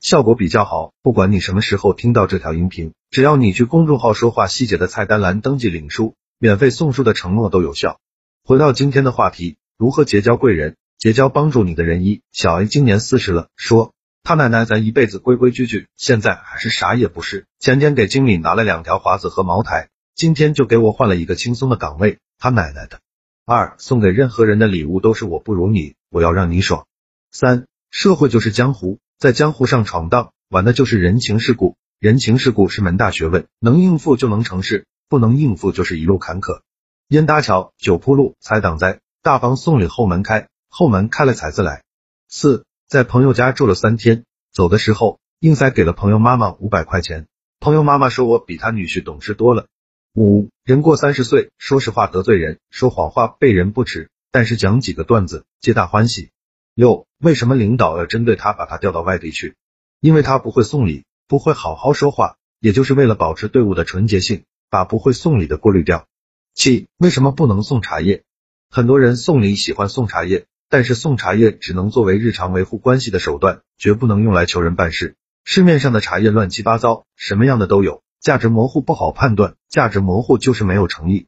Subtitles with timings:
[0.00, 8.00] 效果比较好，不管你什么时候听到这条音频，只要你去公众号说话细节的菜单栏登记领书，免费送书的承诺都有效。
[8.42, 12.02] 回到今天的话题，如何结交贵人，结交帮助你的人？
[12.02, 13.92] 一小 A 今年四十了，说
[14.22, 17.44] 他奶奶咱一辈子规规矩矩，现在还是啥也不是。
[17.58, 22.20] 前天给经理拿了两条华子和茅台，今天就给我换了一个轻松的岗位。
[22.38, 23.00] 他奶奶的！
[23.44, 26.86] 二送给任何人的礼物都是我不如你，我要让你爽。
[27.30, 28.98] 三社会就是江湖。
[29.20, 31.76] 在江湖上闯荡，玩的就是人情世故。
[31.98, 36.62] 人情世故是门大学问，能应付就能成事，不能应付就是一路坎坷。
[37.08, 39.00] 烟搭桥，酒铺路，财挡灾。
[39.22, 41.84] 大方送礼后门开，后门开了财自来。
[42.30, 47.26] 四，在朋友家住了三天，走的时候硬塞给了朋友妈妈五百块钱。
[47.58, 49.66] 朋友妈妈说我比他女婿懂事多了。
[50.14, 56.30] 五，人过三十岁，说实话得罪人，说谎话被人不耻，但是讲几个段子，皆大欢喜。
[56.80, 59.54] 六，为什么领导要针对他把他调到外地去？
[60.00, 66.06] 因为他不会送礼，不会好好说话，也就是为了保持队伍的纯洁性，把不会送礼的过滤掉。
[66.54, 68.22] 七，为什么不能送茶叶？
[68.70, 75.16] 很多人送礼喜欢送茶叶，但是送茶叶只能作为日常维护关系的手段，绝不能用来求人办事。
[75.44, 81.26] 市面上的茶叶乱七八糟，什么样的都有，价值模糊不好判断，价值模糊就是没有诚意。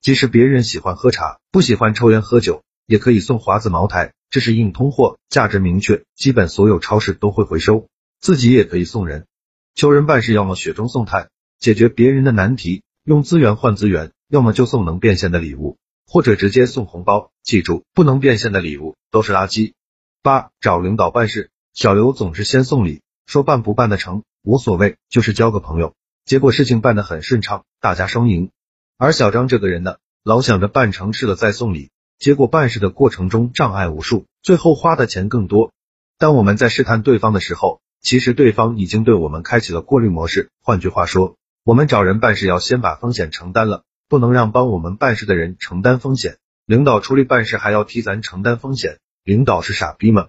[0.00, 2.63] 即使别人喜欢喝茶，不喜欢抽烟喝酒。
[2.86, 7.88] 也可以送华子茅台，这是硬通货，价值明确，基本所有超市都会回收。
[8.20, 9.26] 自己也可以送人，
[9.74, 17.30] 求人办事要么雪中送炭，解决别人的难题，用资源换资源；要么就送能变现的礼物，或者直接送红包。
[17.42, 19.74] 记住，不能变现的礼物都是垃圾。
[20.22, 25.94] 八，找领导办事，小刘总是先送礼，说办不办得成无所谓，就是交个朋友。
[26.24, 28.50] 结果事情办得很顺畅，大家双赢。
[28.96, 31.90] 而小张这个人呢，老想着办成事了再送礼。
[32.18, 35.72] 结果办事的过程中障碍无数，最后花的钱更多。
[36.18, 40.50] 当我们在试探对方的时候，其实对方已经对我们开启了过滤模式。
[40.62, 46.38] 换句话说，我们找人办事要先把风险承担了，不能让帮我们办事的人承担风险。
[46.66, 50.28] 领导出力办事还要替咱承担风险，领导是傻逼吗？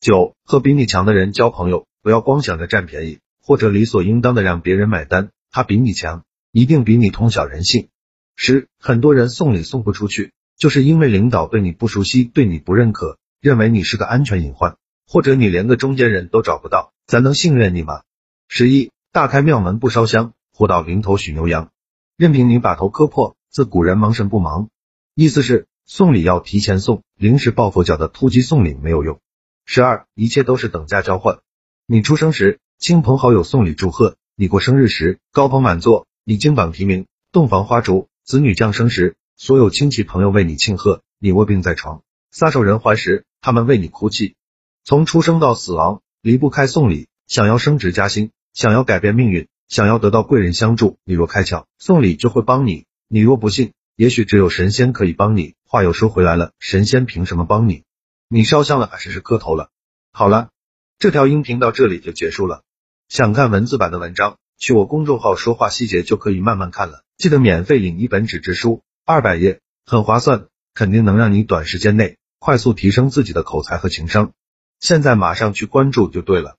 [0.00, 5.30] 九，和比你强的人交朋友，不要光想着占便宜，或者理所应当的让别人买单。
[5.50, 7.88] 他比你强，一定比你通晓人性。
[8.36, 10.32] 十，很多人送礼送不出去。
[10.56, 14.76] 就是因为领导对你不熟悉，对你不认可，认为你是个安全隐患，
[15.06, 18.02] 或者你连个中间人都找不到，咱能信任你吗？
[18.48, 21.70] 十一，大开庙门不烧香，祸到临头许牛羊，
[22.16, 23.36] 任凭你把头磕破。
[23.50, 24.68] 自古人忙神不忙，
[25.14, 29.20] 意思是送礼要提前送，临时抱佛脚的突击送礼没有用。
[29.64, 31.38] 十二，一切都是等价交换。
[31.86, 39.16] 你出生时，亲朋好友送礼祝贺；你过生日时，高朋满座；你金榜题名，洞房花烛；子女降生时。
[39.36, 44.36] 所有亲戚朋友为你庆贺，你卧病在床，撒手人寰时，他们为你哭泣。
[44.84, 47.08] 从出生到死亡，离不开送礼。
[47.26, 55.54] 想要升职加薪，想要改变命运，想要得到贵人相助，你若开窍，送礼就会帮你；你若不信，也许只有神仙可以帮你。
[55.66, 57.82] 话又说回来了，神仙凭什么帮你？
[58.28, 59.70] 你烧香了还是是磕头了？
[60.12, 60.50] 好了，
[60.98, 62.62] 这条音频到这里就结束了。
[63.08, 67.02] 想看文字版的文章，去我公众号说话细节就可以慢慢看了。
[67.16, 68.82] 记得免费领一本纸质书。
[69.06, 74.32] 二百页很划算，肯定能让你短时间内快速提升自己的口才和情商。
[74.80, 76.56] 现在马上去关注就对了。